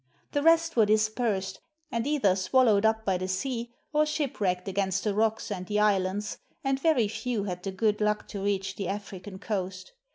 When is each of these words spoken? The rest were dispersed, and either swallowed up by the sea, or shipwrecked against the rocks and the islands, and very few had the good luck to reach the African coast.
The 0.31 0.41
rest 0.41 0.75
were 0.75 0.87
dispersed, 0.87 1.59
and 1.91 2.07
either 2.07 2.35
swallowed 2.35 2.87
up 2.87 3.05
by 3.05 3.19
the 3.19 3.27
sea, 3.27 3.71
or 3.93 4.03
shipwrecked 4.07 4.67
against 4.67 5.03
the 5.03 5.13
rocks 5.13 5.51
and 5.51 5.67
the 5.67 5.79
islands, 5.79 6.39
and 6.63 6.79
very 6.79 7.07
few 7.07 7.43
had 7.43 7.61
the 7.61 7.71
good 7.71 8.01
luck 8.01 8.27
to 8.29 8.41
reach 8.41 8.77
the 8.77 8.87
African 8.87 9.37
coast. 9.37 9.93